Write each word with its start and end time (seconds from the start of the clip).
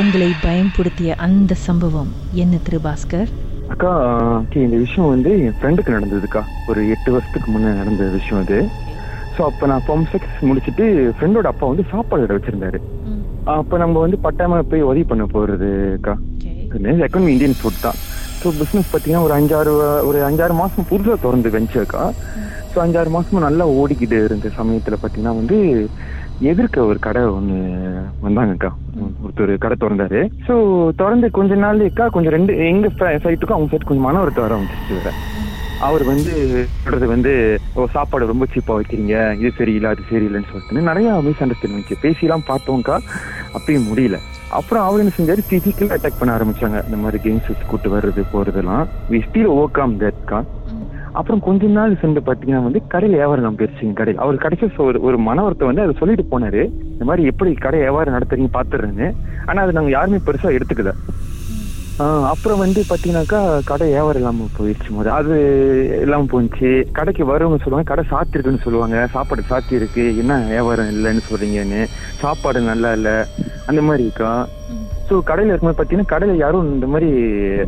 உங்களை 0.00 0.28
பயன்படுத்திய 0.44 1.10
அந்த 1.26 1.52
சம்பவம் 1.66 2.08
என்ன 2.42 2.54
திரு 2.66 2.78
பாஸ்கர் 2.86 3.30
அக்கா 3.72 3.92
இந்த 4.64 4.76
விஷயம் 4.82 5.10
வந்து 5.12 5.30
என் 5.44 5.56
ஃப்ரெண்டுக்கு 5.58 5.94
நடந்ததுக்கா. 5.96 6.42
ஒரு 6.70 6.80
எட்டு 6.94 7.08
வருஷத்துக்கு 7.14 7.48
முன்னே 7.54 7.70
நடந்த 7.80 8.04
விஷயம் 8.16 8.42
இது 8.46 8.58
ஸோ 9.36 9.40
அப்போ 9.48 9.64
நான் 9.70 9.84
ஃபார்ம் 9.86 10.08
சிக்ஸ் 10.12 10.36
முடிச்சுட்டு 10.48 10.84
ஃப்ரெண்டோட 11.16 11.46
அப்பா 11.52 11.66
வந்து 11.72 11.84
சாப்பாடு 11.92 12.22
கடை 12.24 12.36
வச்சிருந்தாரு. 12.38 12.80
அப்போ 13.60 13.76
நம்ம 13.84 14.00
வந்து 14.04 14.18
பட்டாம 14.26 14.60
போய் 14.72 14.86
உதவி 14.90 15.04
பண்ண 15.12 15.26
போறதுக்கா 15.34 16.14
எக்கனமி 17.06 17.32
இந்தியன் 17.34 17.58
ஃபுட் 17.60 17.82
தான். 17.86 17.98
ஸோ 18.40 18.46
பிஸ்னஸ் 18.60 18.90
பார்த்தீங்கன்னா 18.90 19.24
ஒரு 19.28 19.34
அஞ்சாறு 19.38 19.72
ஒரு 20.08 20.18
அஞ்சாறு 20.28 20.54
மாசம் 20.62 20.88
புதுசாக 20.90 21.18
திறந்து 21.24 21.54
வெஞ்சர்க்கா 21.56 22.02
ஸோ 22.72 22.76
அஞ்சாறு 22.84 23.10
மாசமா 23.16 23.40
நல்லா 23.46 23.64
ஓடிக்கிட்டு 23.80 24.16
இருந்த 24.24 24.48
சமயத்தில் 24.58 24.96
பார்த்தீங்கன்னா 25.02 25.34
வந்து 25.40 25.58
எதிர்க்க 26.50 26.84
ஒரு 26.90 26.98
கடை 27.06 27.22
ஒன்று 27.36 27.58
வந்தாங்கக்கா 28.24 28.70
ஒருத்தர் 29.24 29.52
கடை 29.64 29.76
திறந்தாரு. 29.82 30.20
ஸோ 30.46 30.54
திறந்து 31.00 31.30
கொஞ்ச 31.38 31.54
நாள்க்கா 31.54 32.06
கொஞ்சம் 32.16 32.34
ரெண்டு 32.36 32.52
எங்கள் 32.70 32.94
சைட்டுக்கும் 33.24 33.56
அவங்க 33.56 33.70
சைட்டு 33.72 33.88
கொஞ்சம் 33.90 34.08
மன 34.08 34.20
ஒருத்தர் 34.24 34.46
வர 34.46 34.58
வந்துச்சு 34.58 34.98
வேற. 34.98 35.12
அவர் 35.86 36.02
வந்து 36.10 36.32
சொல்றது 36.82 37.06
வந்து 37.14 37.32
ஓ 37.74 37.86
சாப்பாடு 37.96 38.30
ரொம்ப 38.32 38.44
சீப்பாக 38.52 38.78
வைக்கிறீங்க. 38.78 39.14
இது 39.40 39.50
சரியில்லை 39.58 39.88
அது 39.94 40.04
சரியில்லைன்னு 40.12 40.50
சொல்லிட்டு 40.52 40.88
நிறையா 40.90 41.12
மிஸ் 41.26 41.42
அண்டர்ஸ்டாண்டிங் 41.44 41.76
வந்துச்சு 41.76 42.04
பேசிலாம் 42.04 42.48
பார்த்தோம்க்கா 42.52 42.96
அப்பயும் 43.56 43.88
முடியல. 43.90 44.18
அப்புறம் 44.58 44.84
அவர் 44.86 45.00
என்ன 45.02 45.12
செஞ்சாரு? 45.16 45.42
பிசிக்கல் 45.50 45.92
அட்டாக் 45.94 46.18
பண்ண 46.18 46.30
ஆரம்பிச்சாங்க. 46.36 46.78
இந்த 46.88 46.98
மாதிரி 47.04 47.18
கேம்ஸ் 47.24 47.68
கூட்டு 47.70 47.88
வர்றது 47.94 48.24
போறதெல்லாம். 48.34 48.84
வி 49.12 49.20
ஸ்டில் 49.26 49.50
ஓவர் 49.54 49.74
கம் 49.78 49.98
தட்கா 50.02 50.38
அப்புறம் 51.18 51.42
கொஞ்ச 51.46 51.68
நாள் 51.76 52.00
சென்று 52.00 52.20
பாத்தீங்கன்னா 52.26 52.62
வந்து 52.66 52.80
கடையில் 52.92 53.18
வியாபாரம் 53.18 53.58
போயிருச்சுங்க 53.58 53.98
கடையில். 53.98 54.22
அவர் 54.24 54.44
கடைசி 54.44 54.66
ஒரு 54.86 54.98
ஒரு 55.08 55.18
மனவரத்தை 55.28 55.66
வந்து 55.68 55.84
அதை 55.84 55.94
சொல்லிட்டு 56.00 56.24
போனாரு. 56.32 56.62
இந்த 56.94 57.04
மாதிரி 57.08 57.22
எப்படி 57.30 57.50
கடை 57.66 57.78
வியாபாரம் 57.84 58.16
நடத்துறீங்க 58.16 58.50
பாத்துறேன்னு 58.56 59.08
ஆனா 59.50 59.62
அது 59.64 59.76
நாங்க 59.78 59.92
யாருமே 59.96 60.20
பெருசா 60.26 60.56
எடுத்துக்கல. 60.56 60.92
அப்புறம் 62.32 62.60
வந்து 62.62 62.80
பாத்தீங்கன்னாக்கா 62.88 63.38
கடை 63.70 63.86
வியாபாரம் 63.92 64.20
இல்லாம 64.22 64.48
போயிடுச்சு 64.56 64.90
போது 64.96 65.10
அது 65.18 65.36
இல்லாம 66.04 66.28
போச்சு. 66.32 66.70
கடைக்கு 66.98 67.22
வரவங்க 67.30 67.58
சொல்லுவாங்க 67.62 67.90
கடை 67.92 68.04
சாத்திருக்குன்னு 68.12 68.64
சொல்லுவாங்க. 68.66 68.98
சாப்பாடு 69.14 69.44
சாத்தி 69.50 69.72
இருக்கு 69.80 70.04
என்ன 70.22 70.36
வியாபாரம் 70.52 70.92
இல்லைன்னு 70.96 71.24
சொல்றீங்கன்னு. 71.30 71.80
சாப்பாடு 72.24 72.62
நல்லா 72.70 72.90
இல்லை. 72.98 73.16
அந்த 73.70 73.82
மாதிரி 73.88 74.04
இருக்கும் 74.08 74.44
ஸோ 75.08 75.16
கடையில் 75.26 75.50
இருக்கும்போது 75.50 75.76
பார்த்தீங்கன்னா 75.76 76.12
கடையில் 76.12 76.42
யாரும் 76.42 76.70
இந்த 76.70 76.86
மாதிரி 76.92 77.08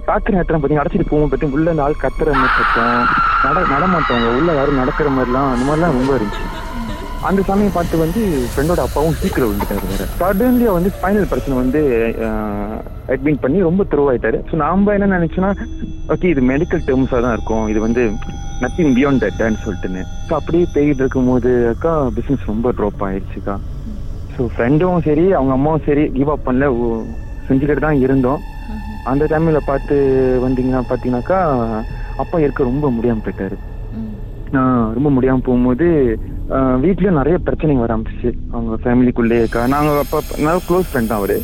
ஃபேக்டரி 0.05 0.35
நேரத்தில் 0.35 0.55
பார்த்தீங்கன்னா 0.55 0.85
அடைச்சிட்டு 0.85 1.11
போகும் 1.11 1.27
பார்த்தீங்கன்னா 1.27 1.59
உள்ள 1.59 1.73
நாள் 1.81 2.01
கத்துற 2.03 2.33
மாதிரி 2.35 2.55
சத்தம் 2.59 3.05
நட 3.45 3.61
நடமாட்டவங்க 3.73 4.31
உள்ள 4.39 4.51
யாரும் 4.55 4.81
நடக்கிற 4.81 5.11
மாதிரிலாம் 5.11 5.53
அந்த 5.53 5.65
மாதிரிலாம் 5.67 5.97
ரொம்ப 5.99 6.13
இருந்துச்சு. 6.17 6.47
அந்த 7.29 7.41
சமயம் 7.43 7.77
பார்த்து 7.77 8.03
வந்து 8.03 8.21
ஃப்ரெண்டோட 8.51 8.81
அப்பாவும் 8.85 9.17
சீக்கிரம் 9.21 9.49
விழுந்துட்டாரு 9.49 9.87
வேற. 9.93 10.05
சடன்லியா 10.19 10.73
வந்து 10.75 10.91
ஸ்பைனல் 10.97 11.31
பிரச்சனை 11.31 11.55
வந்து 11.57 11.81
அட்மிட் 13.09 13.43
பண்ணி 13.43 13.59
ரொம்ப 13.61 13.85
த்ரோவாயிட்டாரு 13.91 14.41
ஸோ 14.51 14.57
நாம 14.57 14.93
என்ன 14.97 15.11
நினைச்சோன்னா 15.17 15.51
ஓகே 16.09 16.29
இது 16.33 16.43
மெடிக்கல் 16.51 16.85
டேர்ம்ஸாக 16.87 17.21
தான் 17.21 17.35
இருக்கும். 17.37 17.65
இது 17.69 17.81
வந்து 17.81 18.03
நத்திங் 18.63 18.93
பியாண்ட் 18.97 19.25
தட்னு 19.25 19.65
சொல்லிட்டுன்னு. 19.65 20.03
ஸோ 20.29 20.35
அப்படியே 20.35 20.67
போயிட்டு 20.75 21.03
இருக்கும்போது 21.05 21.51
அக்கா 21.73 21.95
பிஸ்னஸ் 22.17 22.47
ரொம்ப 22.47 22.73
ட்ராப் 22.79 23.05
ஆயிடுச்சுக்கா 23.09 23.57
ஸோ 24.35 24.45
ஃப்ரெண்டும் 24.53 25.05
சரி 25.05 25.25
அவங்க 25.33 25.53
அம்மாவும் 25.53 25.87
சரி 25.87 26.03
கிவ் 26.13 26.31
அப் 26.31 26.45
பண்ணல. 26.47 26.67
ஓ- 26.79 27.07
செஞ்சுக்கிட்டு 27.49 27.87
தான் 27.87 28.03
இருந்தோம். 28.07 28.41
அந்த 29.11 29.25
டைமில் 29.33 29.69
பார்த்து 29.71 29.97
வந்தீங்கன்னா 30.47 30.81
பார்த்தீங்கன்னாக்கா 30.89 31.39
அப்பா 32.23 32.39
இருக்க 32.45 32.71
ரொம்ப 32.71 32.87
முடியாமல் 32.97 33.25
போயிட்டாரு. 33.27 33.59
ரொம்ப 34.97 35.09
முடியாமல் 35.15 35.47
போகும்போது 35.47 35.87
வீட்லயும் 36.83 37.19
நிறைய 37.21 37.37
பிரச்சனைங்க 37.47 37.83
வர 37.85 37.93
ஆரம்பிச்சிச்சு. 37.95 38.31
அவங்க 38.53 38.75
ஃபேமிலிக்குள்ளே 38.83 39.39
இருக்கா 39.41 39.63
நாங்கள் 39.75 40.01
அப்போ 40.03 40.19
நல்ல 40.47 40.59
க்ளோஸ் 40.69 40.89
ஃப்ரெண்ட் 40.91 41.11
தான் 41.11 41.21
அவரு. 41.21 41.37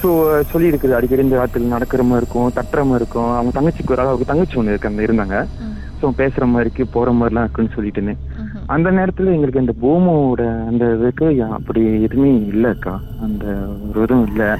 ஸோ 0.00 0.08
சொல்லி 0.50 0.70
இருக்குது 0.70 0.96
அடிக்கடி 0.96 1.24
இந்த 1.26 1.38
ராத்திரி 1.40 1.72
நடக்கிற 1.74 2.02
மாதிரி 2.08 2.22
இருக்கும் 2.22 2.52
தட்டுற 2.58 2.82
மாதிரி 2.88 3.02
இருக்கும். 3.02 3.32
அவங்க 3.36 3.52
தங்கச்சிக்கு 3.56 3.94
ஒரு 3.94 4.02
அளவுக்கு 4.04 4.30
தங்கச்சி 4.30 4.58
ஒன்று 4.60 4.74
இருக்கு 4.74 4.90
அந்த 4.90 5.02
இருந்தாங்க. 5.06 5.38
ஸோ 6.00 6.12
பேசுற 6.20 6.46
மாதிரி 6.52 6.66
இருக்கு 6.66 6.84
போற 6.96 7.12
மாதிரிலாம் 7.20 7.46
இருக்குன்னு 7.46 7.76
சொல்லிட்டுன்னு. 7.76 8.14
அந்த 8.74 8.88
நேரத்துல 8.98 9.34
எங்களுக்கு 9.36 9.64
இந்த 9.64 9.74
பூமோட 9.84 10.42
அந்த 10.70 10.84
இதுக்கு 10.98 11.26
அப்படி 11.58 11.82
எதுவுமே 12.06 12.32
இல்லைக்கா 12.52 12.94
அந்த 13.26 13.46
ஒரு 13.88 14.00
இதுவும் 14.06 14.28
இல்லை. 14.30 14.50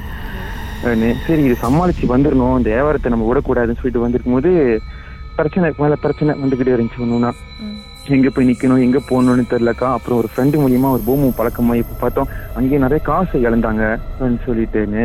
சரி 0.83 1.43
இது 1.47 1.55
சமாளிச்சு 1.65 2.05
வந்துடணும் 2.13 2.57
இந்த 2.59 2.69
வியாபாரத்தை 2.73 3.11
நம்ம 3.11 3.27
விடக்கூடாதுன்னு 3.29 3.79
சொல்லிட்டு 3.79 4.05
வந்திருக்கும் 4.05 4.37
போது 4.37 4.51
பிரச்சனைக்கு 5.37 5.81
மேல 5.83 5.95
பிரச்சனை 6.05 6.31
வந்துகிட்டே 6.43 6.75
இருந்துச்சு 6.75 7.03
ஒண்ணுனா 7.05 7.31
எங்க 8.15 8.29
போய் 8.29 8.47
நிக்கணும் 8.49 8.83
எங்க 8.85 8.99
போகணும்னு 9.09 9.43
தெரியலக்கா. 9.51 9.87
அப்புறம் 9.95 10.19
ஒரு 10.21 10.29
ஃப்ரெண்டு 10.31 10.55
மூலியமா 10.61 10.89
ஒரு 10.95 11.03
பூமு 11.07 11.27
பழக்கமாயி 11.39 11.81
இப்ப 11.83 11.97
பார்த்தோம் 11.99 12.29
அங்கேயே 12.57 12.79
நிறைய 12.83 12.99
காசு 13.09 13.35
இழந்தாங்க 13.47 13.83
சொல்லிட்டுன்னு. 14.45 15.03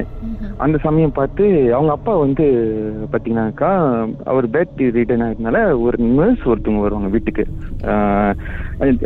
அந்த 0.59 0.76
சமயம் 0.78 1.16
பார்த்து 1.19 1.44
அவங்க 1.76 1.91
அப்பா 1.92 2.12
வந்து 2.16 2.44
பாத்தீங்கன்னாக்கா 3.12 3.70
அவர் 4.25 4.47
பேட் 4.54 4.82
ரிட்டர்ன் 4.98 5.25
ஆயிருந்தனால 5.26 5.60
ஒரு 5.84 5.97
நர்ஸ் 6.19 6.44
ஒருத்தவங்க 6.50 6.84
வருவாங்க 6.84 7.10
வீட்டுக்கு. 7.16 7.44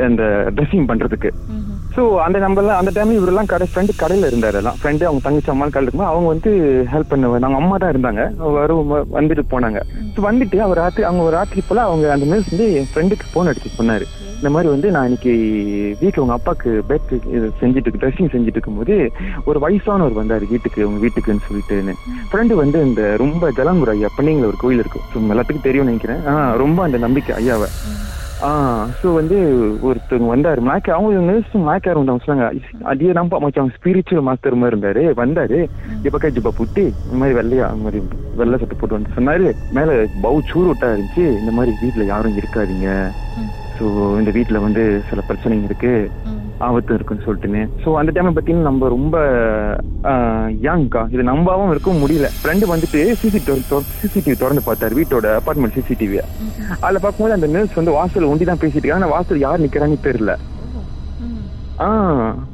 அந்த 0.06 0.22
ட்ரெஸ்ஸிங் 0.56 0.88
பண்றதுக்கு. 0.91 1.31
ஸோ 1.97 2.03
அந்த 2.26 2.38
நம்பர்ல 2.38 2.75
அந்த 2.81 2.91
டைம்ல 2.97 3.19
இவரெல்லாம் 3.19 3.50
கடை 3.53 3.66
ஃப்ரெண்டு 3.70 3.92
கடையில 4.03 4.31
இருந்தாரு 4.31 4.59
எல்லாம். 4.60 4.78
ஃப்ரெண்டு 4.81 5.09
அவங்க 5.09 5.22
தங்கச்சி 5.26 5.53
அம்மா 5.53 5.66
கடையில் 5.66 5.86
இருக்கும்போது 5.86 6.12
அவங்க 6.12 6.28
வந்து 6.34 6.50
ஹெல்ப் 6.92 7.12
பண்ண 7.12 7.32
அவங்க 7.32 7.60
அம்மா 7.62 7.76
தான் 7.76 7.92
இருந்தாங்க. 7.94 8.25
வரும் 8.59 8.92
வந்துட்டு 9.19 9.44
போனாங்க. 9.54 9.80
ஸோ 10.16 10.20
வந்துட்டு 10.30 10.59
அவர் 10.66 10.82
ராத்திரி 10.84 11.06
அவங்க 11.10 11.25
ஒரு 11.28 11.36
ராத்திரி 11.41 11.62
போல 11.70 11.82
அவங்க 11.88 12.12
அந்த 12.16 12.28
நர்ஸ் 12.32 12.53
வந்து 12.54 12.69
என் 12.80 12.91
ஃப்ரெண்டுக்கு 12.92 13.30
ஃபோன் 13.32 13.50
அடிச்சு 13.53 13.78
சொன்னாரு 13.80 14.06
இந்த 14.38 14.50
மாதிரி 14.54 14.69
வந்து 14.72 14.88
நான் 14.94 15.06
இன்னைக்கு 15.09 15.32
வீட்டில் 16.03 16.22
உங்கள் 16.25 16.38
அப்பாவுக்கு 16.38 16.71
பேட் 16.91 17.15
இது 17.37 17.47
செஞ்சுட்டு 17.62 18.00
ட்ரெஸ்ஸிங் 18.03 18.32
செஞ்சுட்டு 18.34 18.59
இருக்கும்போது 18.59 18.97
ஒரு 19.50 19.59
வயசானவர் 19.65 20.21
வந்தார் 20.21 20.44
வீட்டுக்கு 20.53 20.87
உங்கள் 20.88 21.04
வீட்டுக்குன்னு 21.04 21.47
சொல்லிட்டுன்னு. 21.49 21.94
ஃப்ரெண்டு 22.31 22.60
வந்து 22.62 22.81
இந்த 22.88 23.03
ரொம்ப 23.25 23.50
ஜலங்குற 23.59 23.97
ஐயா 23.97 24.10
பண்ணிங்கள 24.19 24.50
ஒரு 24.53 24.60
கோயில் 24.65 24.82
இருக்கும் 24.84 25.06
ஸோ 25.12 25.25
எல்லாத்துக்கும் 25.34 25.69
தெரியும்னு 25.69 25.93
நினைக்கிறேன். 25.93 26.22
ஆ 26.32 26.34
ரொம்ப 26.65 26.78
அந்த 26.87 27.00
நம்பிக்கை 27.06 27.34
ஐயாவை. 27.41 27.69
ஆ 28.47 28.50
ஸோ 28.98 29.06
வந்து 29.19 29.37
ஒருத்தவங்க 29.88 30.28
வந்தார். 30.32 30.60
மேக்கே 30.69 30.91
அவங்க 30.97 31.15
இவங்க 31.16 31.32
மேக்கார் 31.71 32.00
வந்து 32.00 32.12
அவங்க 32.12 32.27
சொன்னாங்க 32.27 32.48
அதே 32.93 33.12
நம்ப 33.21 33.41
மச்சான் 33.44 33.75
ஸ்பிரிச்சுவல் 33.77 34.27
மாஸ்டர் 34.28 34.60
மாதிரி 34.60 34.75
இருந்தாரு. 34.75 35.03
வந்தாரு. 35.22 35.59
இப்பக்கா 36.06 36.31
ஜிப்பா 36.37 36.53
புட்டி 36.60 36.84
இந்த 37.04 37.16
மாதிரி 37.22 37.38
வெள்ளையா 37.41 37.66
அந்த 37.71 37.84
மாதிரி 37.87 38.00
வெள்ளை 38.41 38.59
சட்டை 38.60 38.77
போட்டு 38.77 38.98
வந்து 38.98 39.16
சொன்னாரு. 39.16 39.48
மேலே 39.78 39.94
பவு 40.27 40.38
சூறு 40.53 40.69
விட்டா 40.71 40.91
இருந்துச்சு. 40.93 41.27
இந்த 41.43 41.54
மாதிரி 41.59 41.75
வீட்டில் 41.82 42.12
யாரும் 42.15 42.38
இருக்காதீங்க. 42.43 42.91
ஸோ 43.78 43.87
இந்த 44.21 44.31
வீட்டுல 44.37 44.59
வந்து 44.66 44.83
சில 45.09 45.22
பிரச்சனைங்க 45.28 45.69
இருக்கு. 45.71 45.93
ஆபத்து 46.66 46.97
இருக்குன்னு 46.97 47.25
சொல்லிட்டுன்னு 47.25 47.61
ஸோ 47.83 47.89
அந்த 47.99 48.11
டைம்ல 48.15 48.33
பார்த்தீங்கன்னா 48.37 48.69
நம்ம 48.69 48.89
ரொம்ப 48.94 49.16
யங்க்கா 50.66 51.03
இது 51.15 51.28
நம்பாவும் 51.31 51.72
இருக்கவும் 51.75 52.03
முடியல. 52.05 52.28
ஃப்ரெண்டு 52.39 52.72
வந்துட்டு 52.72 53.00
சிசிடிவி 53.22 53.62
சிசிடிவி 54.03 54.37
திறந்து 54.43 54.62
பார்த்தாரு. 54.69 54.99
வீட்டோட 55.00 55.28
அபார்ட்மெண்ட் 55.41 55.77
சிசிடிவியை 55.78 56.25
அதில் 56.84 57.03
பார்க்கும்போது 57.05 57.39
அந்த 57.39 57.50
நர்ஸ் 57.56 57.81
வந்து 57.81 57.97
வாசல் 57.99 58.31
ஒண்டி 58.33 58.47
தான் 58.50 58.62
பேசிட்டு 58.62 58.84
இருக்காங்க. 58.84 59.05
ஆனா 59.05 59.15
வாசல் 59.16 59.44
யார் 59.47 59.65
நிக்கிறான்னு 59.66 60.06
தெரியல. 60.09 60.34
ஆ 61.84 61.89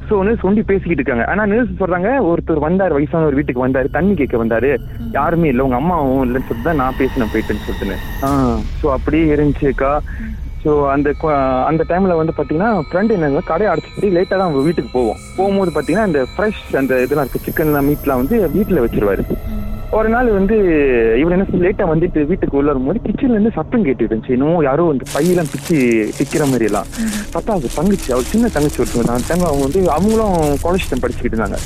சோ 0.07 0.15
நர்ஸ் 0.25 0.43
ஒண்டி 0.47 0.61
பேசிக்கிட்டு 0.71 1.01
இருக்காங்க. 1.01 1.25
ஆனா 1.31 1.43
நர்ஸ் 1.51 1.79
சொல்றாங்க 1.79 2.09
ஒருத்தர் 2.31 2.65
வந்தாரு 2.65 2.95
வயசான 2.97 3.27
ஒரு 3.29 3.37
வீட்டுக்கு 3.39 3.63
வந்தாரு 3.63 3.87
தண்ணி 3.95 4.13
கேட்க 4.19 4.35
வந்தாரு. 4.41 4.71
யாருமே 5.17 5.49
இல்ல. 5.51 5.65
உங்க 5.67 5.77
அம்மாவும் 5.81 6.23
இல்லைன்னு 6.25 6.47
சொல்லிட்டு 6.49 6.69
தான் 6.69 6.81
நான் 6.83 6.99
பேசினேன் 7.01 7.31
போயிட்டுன்னு 7.33 7.65
சொல்லிட்டுன்னு. 7.67 7.97
ஆ 8.25 8.29
சோ 8.81 8.85
அப்படியே 8.97 9.23
இருந்துச்சுக்கா 9.35 9.91
ஸோ 10.65 10.71
அந்த 10.93 11.09
அந்த 11.69 11.81
டைம்ல 11.89 12.13
வந்து 12.19 12.33
பாத்தீங்கன்னா 12.37 12.69
ஃப்ரெண்ட் 12.89 13.11
என்ன 13.15 13.41
கடையை 13.49 13.69
அடைச்சிட்டு 13.73 14.13
லேட்டாக 14.15 14.39
தான் 14.41 14.55
வீட்டுக்கு 14.67 14.89
போவோம். 14.97 15.19
போகும்போது 15.37 15.71
பாத்தீங்கன்னா 15.75 16.07
அந்த 16.09 16.21
ஃப்ரெஷ் 16.33 16.63
அந்த 16.81 17.01
இதெல்லாம் 17.05 17.27
இருக்கு 17.27 17.45
சிக்கன் 17.47 17.77
மீட்லாம் 17.89 18.21
வந்து 18.23 18.37
வீட்டுல 18.55 18.83
வச்சிருவாரு. 18.85 19.25
ஒரு 19.97 20.09
நாள் 20.13 20.29
வந்து 20.37 20.55
இவர் 21.19 21.33
என்ன 21.35 21.45
லேட்டா 21.63 21.85
வந்துட்டு 21.91 22.19
வீட்டுக்கு 22.29 22.57
உள்ள 22.59 22.69
வரும்போது 22.71 22.99
கிச்சன்ல 23.05 23.35
இருந்து 23.35 23.51
சத்தம் 23.57 23.83
கேட்டு 23.87 24.03
இருந்துச்சு. 24.05 24.33
இன்னும் 24.35 24.63
யாரோ 24.67 24.83
வந்து 24.89 25.05
பையெல்லாம் 25.13 25.49
பிச்சு 25.51 25.75
பிக்கிற 26.17 26.43
மாதிரி 26.51 26.65
எல்லாம். 26.69 26.87
பார்த்தா 27.33 27.55
அது 27.57 27.69
தங்கச்சி 27.75 28.09
அவர் 28.15 28.29
சின்ன 28.31 28.49
தங்கச்சி 28.55 28.79
ஒருத்தவங்க 28.81 29.13
அந்த 29.15 29.27
டைம் 29.29 29.45
அவங்க 29.49 29.63
வந்து 29.67 29.81
அவங்களும் 29.97 30.35
காலேஜ் 30.63 30.87
டைம் 30.89 31.03
படிச்சுக்கிட்டு 31.03 31.37
இருந்தாங்க. 31.37 31.59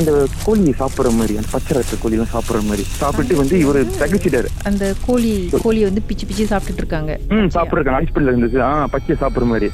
அந்த 0.00 0.10
கோழி 0.46 0.72
சாப்பிடுற 0.80 1.12
மாதிரி 1.18 1.36
அந்த 1.40 1.50
பச்சை 1.54 1.76
ரத்த 1.78 1.98
கோழி 2.04 2.16
எல்லாம் 2.18 2.32
சாப்பிடுற 2.34 2.62
மாதிரி. 2.70 2.86
சாப்பிட்டு 3.02 3.36
வந்து 3.42 3.56
இவரு 3.64 3.82
தகச்சிட்டாரு. 4.02 4.50
அந்த 4.70 4.94
கோழி 5.06 5.32
கோழி 5.66 5.82
வந்து 5.88 6.04
பிச்சு 6.08 6.26
பிச்சு 6.30 6.50
சாப்பிட்டுட்டு 6.52 6.84
இருக்காங்க. 6.84 7.18
ம் 7.36 7.50
சாப்பிட்ருக்காங்க 7.56 8.00
ஹாஸ்பிட்டல் 8.00 8.32
இருந்துச்சு. 8.32 8.60
ஆ 8.68 8.72
பச்சை 8.96 9.16
சாப்பிடுற 9.22 9.48
மாதிரி. 9.52 9.70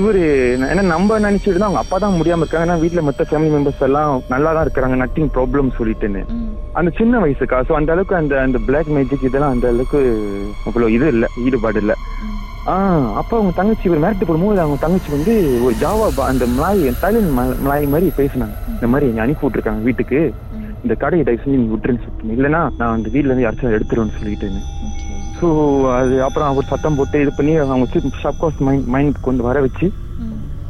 இவரு 0.00 0.22
ஏன்னா 0.72 0.84
நம்ம 0.94 1.18
நினைச்சிட்டு 1.26 1.58
தான் 1.58 1.68
அவங்க 1.70 1.82
அப்பா 1.84 1.98
தான் 2.04 2.18
முடியாம 2.20 2.42
இருக்காங்க. 2.42 2.66
ஏன்னா 2.68 2.78
வீட்டுல 2.84 3.06
மத்த 3.08 3.28
ஃபேமிலி 3.30 3.52
மெம்பர்ஸ் 3.56 3.84
எல்லாம் 3.88 4.22
நல்லா 4.34 4.52
தான் 4.56 4.64
இருக்கிறாங்க. 4.68 4.96
நட்டிங் 5.04 5.32
ப்ராப்ளம் 5.38 5.74
சொல்லிட்டுன்னு. 5.80 6.22
அந்த 6.78 6.90
சின்ன 7.00 7.18
வயசுக்கா 7.38 7.58
ஸோ 7.66 7.72
அந்த 7.76 7.90
அளவுக்கு 7.92 8.14
அந்த 8.16 8.34
அந்த 8.40 8.58
பிளாக் 8.66 8.90
மேஜிக் 8.94 9.26
இதெல்லாம் 9.28 9.54
அந்த 9.54 9.66
அளவுக்கு 9.68 9.98
அவ்வளோ 10.66 10.88
இது 10.88 11.06
இல்லை 11.08 11.28
ஈடுபாடு 11.44 11.78
இல்லை. 11.82 11.96
ஆ 12.66 12.74
அப்போ 13.20 13.34
அவங்க 13.36 13.52
தங்கச்சி 13.56 13.86
ஒரு 13.88 14.00
மிரட்டு 14.00 14.26
போடும்போது 14.26 14.62
அவங்க 14.62 14.78
தங்கச்சி 14.80 15.10
வந்து 15.12 15.34
ஒரு 15.62 15.74
ஜாவா 15.82 16.06
அந்த 16.24 16.44
மலாய் 16.54 16.80
தைலண்ட் 17.02 17.30
ம- 17.36 17.58
மலாய் 17.60 17.86
மாதிரி 17.86 18.08
பேசினாங்க. 18.16 18.54
இந்த 18.72 18.86
மாதிரி 18.86 19.10
என்னை 19.10 19.22
அனுப்பி 19.24 19.44
விட்டுருக்காங்க 19.46 19.82
வீட்டுக்கு. 19.82 20.20
இந்த 20.84 20.94
கடையை 20.96 21.22
தயவு 21.24 21.42
செஞ்சு 21.42 21.58
நீங்க 21.58 21.72
விட்டுருன்னு 21.72 22.02
சொல்லிட்டு 22.02 22.34
இல்லைன்னா 22.34 22.62
நான் 22.78 22.94
அந்த 22.94 23.08
வீட்டில் 23.08 23.30
இருந்து 23.30 23.44
யாராச்சும் 23.44 23.76
எடுத்துருவேன்னு 23.76 24.16
சொல்லிட்டு 24.18 24.48
ஸோ 25.38 25.46
அது 25.94 26.14
அப்புறம் 26.22 26.50
அவர் 26.50 26.68
சத்தம் 26.68 26.98
போட்டு 26.98 27.22
இது 27.22 27.32
பண்ணி 27.34 27.54
அவங்க 27.64 27.86
சப்காஸ் 28.22 28.60
மைண்ட் 28.66 28.86
மைண்ட் 28.94 29.18
கொண்டு 29.20 29.42
வர 29.42 29.60
வச்சு 29.60 29.86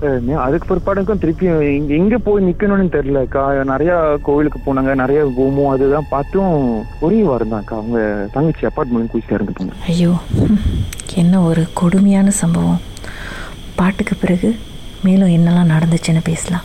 அதுக்கு 0.03 0.67
பிற்பாடுக்கும் 0.69 1.21
திருப்பியும் 1.21 1.63
இங்க 1.63 1.95
எங்க 1.95 2.19
போய் 2.19 2.45
நிக்கணும்னு 2.45 2.97
தெரியலக்கா 2.97 3.65
நிறைய 3.65 4.19
கோவிலுக்கு 4.23 4.59
போனாங்க 4.67 4.95
நிறைய 4.95 5.25
ஹோமம் 5.25 5.71
அதுதான் 5.71 6.11
பார்த்தும் 6.11 6.85
ஒரே 7.01 7.23
வாரம் 7.23 7.53
தான்க்கா 7.53 7.77
அவங்க 7.77 8.29
தங்கச்சி 8.33 8.67
அப்பார்ட்மெண்ட் 8.67 9.13
போய் 9.13 9.29
சேர்ந்துட்டாங்க 9.31 9.73
ஐயோ 9.87 10.13
என்ன 11.15 11.41
ஒரு 11.41 11.67
கொடுமையான 11.73 12.31
சம்பவம். 12.31 12.81
பாட்டுக்கு 13.77 14.15
பிறகு 14.17 14.57
மேலும் 15.03 15.29
என்னெல்லாம் 15.29 15.73
நடந்துச்சுன்னு 15.75 16.23
பேசலாம். 16.25 16.65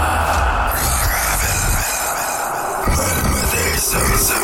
Sarah. 3.91 4.40